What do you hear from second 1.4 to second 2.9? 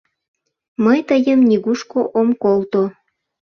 нигушко ом колто.